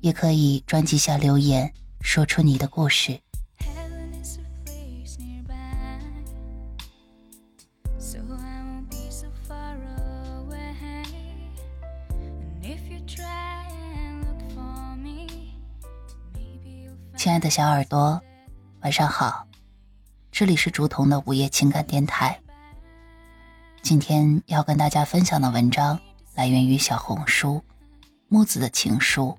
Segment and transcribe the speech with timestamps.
[0.00, 3.20] 也可以专辑下留言，说出你的故事。
[17.16, 18.18] 亲爱的小耳朵，
[18.80, 19.46] 晚上好，
[20.32, 22.40] 这里是竹筒的午夜情感电台。
[23.82, 26.00] 今天要跟大家分享的文章
[26.34, 27.62] 来源于小红书
[28.28, 29.36] 木子的情书。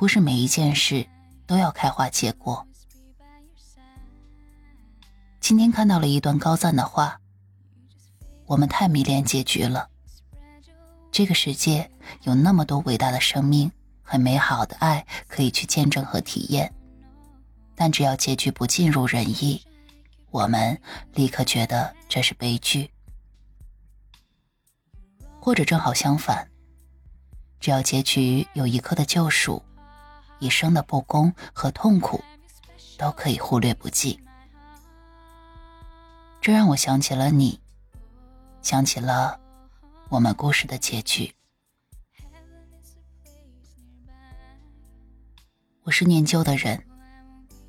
[0.00, 1.06] 不是每一件事
[1.46, 2.66] 都要开花结果。
[5.40, 7.20] 今天看到了一段高赞的话：
[8.46, 9.90] 我们太迷恋结局了。
[11.12, 11.90] 这个世界
[12.22, 16.72] 有那么多伟大的生命，很美好的爱可以去见证和体验，
[17.74, 19.60] 但只要结局不尽如人意，
[20.30, 20.80] 我们
[21.12, 22.90] 立刻觉得这是悲剧。
[25.38, 26.50] 或者正好相反，
[27.60, 29.62] 只要结局有一刻的救赎。
[30.40, 32.20] 一生的不公和痛苦，
[32.98, 34.18] 都可以忽略不计。
[36.40, 37.60] 这让我想起了你，
[38.62, 39.38] 想起了
[40.08, 41.32] 我们故事的结局。
[45.82, 46.82] 我是念旧的人，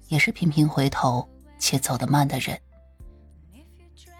[0.07, 1.27] 也是频频回头
[1.59, 2.59] 且走得慢的人。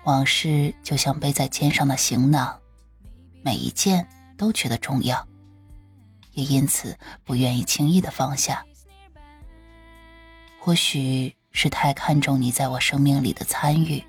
[0.03, 2.59] 往事就像背在肩上的行囊，
[3.44, 4.07] 每一件
[4.38, 5.25] 都觉得重要。
[6.34, 8.66] 也因此不愿意轻易的放下，
[10.59, 14.03] 或许是太看重你在我生命里的参与，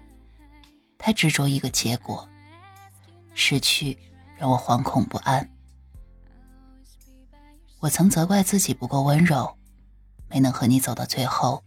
[0.98, 2.28] 太执着一个结果，
[3.34, 3.98] 失去
[4.36, 5.48] 让我惶恐不安。
[7.80, 9.58] 我曾责怪自己不够温柔，
[10.28, 11.64] 没能和你走到最后。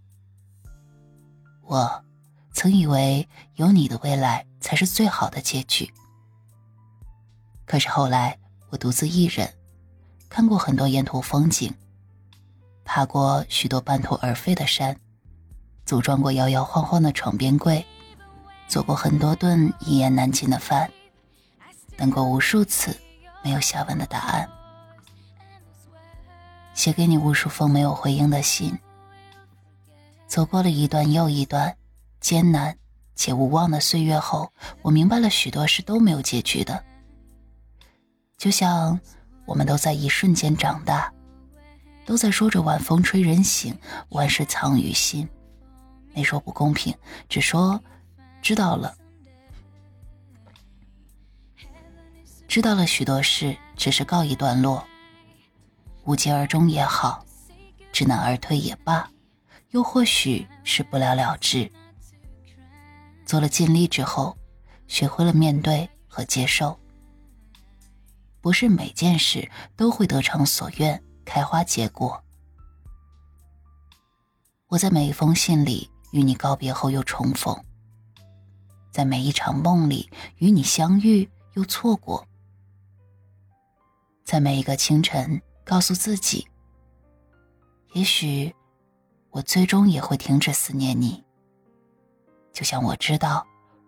[1.64, 2.06] 我
[2.54, 5.92] 曾以为有你的未来才是最好的结局，
[7.66, 8.40] 可是后来
[8.70, 9.54] 我独自一人。
[10.36, 11.74] 看过很多沿途风景，
[12.84, 14.94] 爬过许多半途而废的山，
[15.86, 17.86] 组装过摇摇晃晃的床边柜，
[18.68, 20.92] 做过很多顿一言难尽的饭，
[21.96, 22.94] 等过无数次
[23.46, 24.46] 没有下文的答案，
[26.74, 28.78] 写给你无数封没有回应的信，
[30.28, 31.74] 走过了一段又一段
[32.20, 32.78] 艰难
[33.16, 34.52] 且无望的岁月后，
[34.82, 36.84] 我明白了许多事都没有结局的，
[38.38, 39.00] 就像。
[39.46, 41.12] 我们都在一瞬间长大，
[42.06, 43.78] 都在说着“晚风吹人醒，
[44.10, 45.28] 万事藏于心”，
[46.14, 46.96] 没说不公平，
[47.30, 47.80] 只说
[48.42, 48.96] 知道了，
[52.48, 54.86] 知道了许多事，只是告一段落，
[56.06, 57.26] 无疾而终也好，
[57.92, 59.10] 知难而退也罢，
[59.72, 61.72] 又或许是不了了之。
[63.26, 64.38] 做了尽力之后，
[64.88, 66.80] 学会了面对和接受。
[68.46, 72.24] 不是每件事都会得偿所愿、开花结果。
[74.68, 77.60] 我在每一封信里与你告别后又重逢，
[78.92, 80.08] 在每一场梦里
[80.38, 82.24] 与你相遇又错过，
[84.24, 86.48] 在每一个清晨告诉自己，
[87.94, 88.54] 也许
[89.32, 91.24] 我最终也会停止思念你，
[92.54, 93.44] 就像我知道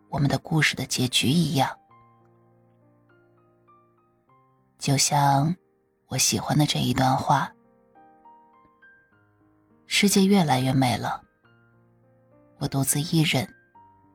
[0.09, 1.77] 我们的故事的结局一样。
[4.77, 5.55] 就像
[6.07, 7.51] 我喜欢的这一段话：
[9.87, 11.23] 世界越来越美了，
[12.59, 13.47] 我独自一人，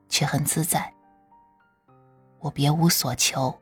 [0.08, 0.92] 却很自在。
[2.38, 3.56] 我别无所求，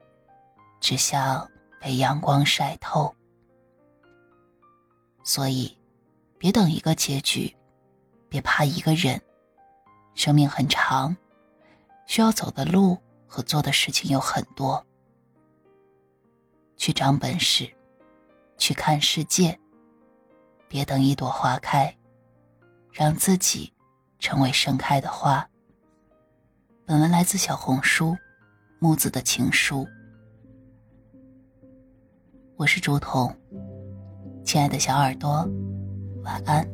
[0.81, 1.49] 只想
[1.81, 3.15] 被阳光晒透。
[5.23, 5.77] 所以，
[6.39, 7.55] 别等一个结局，
[8.29, 9.21] 别怕一个人。
[10.15, 11.17] 生命很长，
[12.07, 14.85] 需要走的路和做的事情有很多。
[16.81, 17.69] 去长本事，
[18.57, 19.57] 去看世界。
[20.67, 21.95] 别等一朵花开，
[22.91, 23.71] 让自己
[24.19, 25.47] 成为盛开的花。
[26.87, 28.17] 本文来自小红书
[28.79, 29.87] 木子的情书。
[32.57, 33.31] 我是竹筒，
[34.43, 35.47] 亲爱的小耳朵，
[36.25, 36.67] 晚安。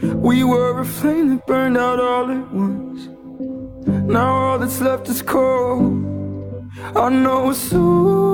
[0.00, 3.08] We were a flame that burned out all at once.
[3.86, 6.04] Now all that's left is cold.
[6.94, 8.28] I know soon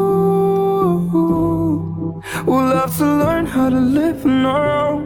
[2.45, 5.01] we'll have to learn how to live now.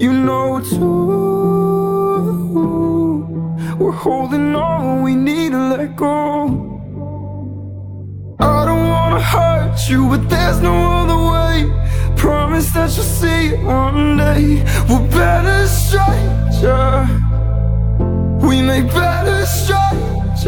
[0.00, 0.80] You know too,
[3.78, 6.48] we're holding on, we need to let go.
[8.40, 10.99] I don't wanna hurt you, but there's no.
[12.60, 14.62] Promise that you'll see one day.
[14.88, 17.08] We're better strangers.
[18.44, 20.44] We make better strangers.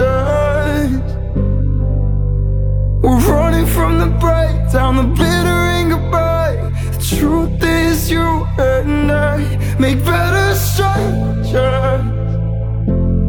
[3.03, 6.57] We're running from the breakdown, the bitter and goodbye.
[6.93, 9.39] The truth is, you and I
[9.79, 12.05] make better strangers.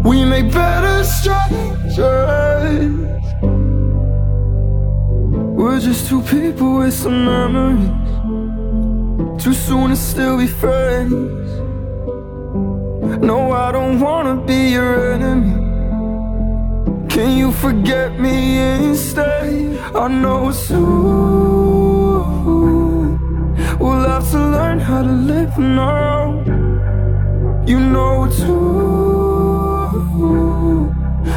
[0.03, 1.97] We make better strangers.
[5.57, 8.03] We're just two people with some memories.
[9.43, 11.11] Too soon to still be friends.
[13.21, 15.55] No, I don't wanna be your enemy.
[17.09, 19.77] Can you forget me instead?
[19.93, 21.83] I know soon
[23.79, 26.41] we'll have to learn how to live now.
[27.67, 29.83] You know too,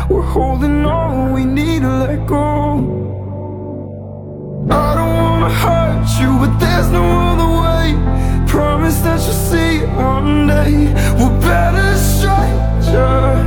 [0.08, 2.46] we're holding on, we need to let go.
[4.70, 7.45] I don't wanna hurt you, but there's no other.
[8.86, 10.94] Promise that you'll see one day.
[11.18, 13.42] We're better strangers.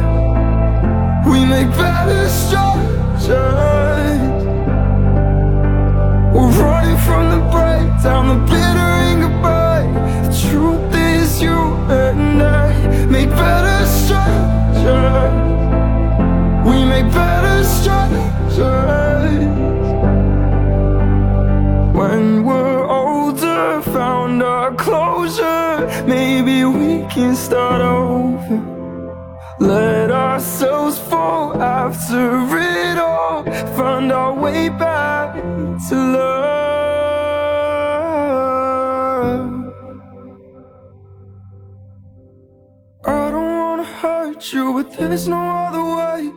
[1.25, 3.68] We make better strangers.
[26.41, 28.57] Maybe we can start over.
[29.59, 33.43] Let ourselves fall after it all,
[33.75, 35.35] find our way back
[35.89, 36.29] to love.
[43.05, 46.31] I don't wanna hurt you, but there's no other way.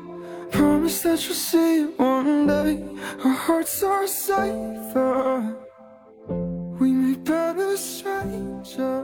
[0.50, 2.82] Promise that you'll see it one day.
[3.24, 5.56] Our hearts are safer.
[6.80, 9.01] We make better strangers.